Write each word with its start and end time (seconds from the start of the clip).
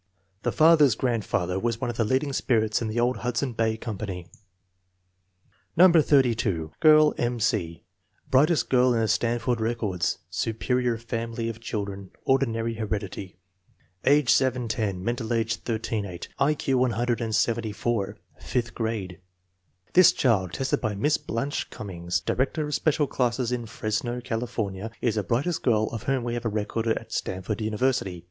The 0.41 0.51
father's 0.51 0.95
grandfather 0.95 1.59
was 1.59 1.79
one 1.79 1.91
of 1.91 1.95
the 1.97 2.03
leading 2.03 2.33
spirits 2.33 2.81
in 2.81 2.87
the 2.87 2.99
old 2.99 3.17
Hudson 3.17 3.53
Bay 3.53 3.77
Company. 3.77 4.25
No. 5.77 5.91
82. 5.95 6.71
Girl: 6.79 7.13
M. 7.19 7.39
C. 7.39 7.83
Brightest 8.31 8.67
girl 8.71 8.95
in 8.95 8.99
the 9.01 9.07
Stan 9.07 9.37
ford 9.37 9.61
records. 9.61 10.17
Superior 10.31 10.97
family 10.97 11.49
of 11.49 11.59
children, 11.59 12.09
ordinary 12.25 12.73
heredity. 12.73 13.37
Age 14.03 14.31
7 14.31 14.67
10; 14.67 15.03
mental 15.03 15.31
age 15.31 15.57
13 15.57 16.07
8; 16.07 16.29
I 16.39 16.55
Q 16.55 16.79
174; 16.79 18.17
fifth 18.39 18.73
grade. 18.73 19.19
This 19.93 20.11
child, 20.13 20.53
tested 20.53 20.81
by 20.81 20.95
Miss 20.95 21.17
Blanche 21.17 21.69
Cummings, 21.69 22.21
Di 22.21 22.33
rector 22.33 22.65
of 22.65 22.73
Special 22.73 23.05
Classes 23.05 23.51
in 23.51 23.67
Fresno, 23.67 24.19
California, 24.19 24.89
is 24.99 25.13
the 25.13 25.21
brightest 25.21 25.61
girl 25.61 25.89
of 25.91 26.01
whom 26.09 26.23
we 26.23 26.33
have 26.33 26.45
a 26.45 26.49
record 26.49 26.87
at 26.87 27.11
Stanford 27.13 27.61
University. 27.61 28.19